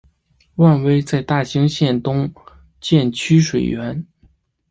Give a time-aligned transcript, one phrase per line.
[0.55, 2.33] 万炜在大兴县东
[2.79, 4.03] 建曲水园。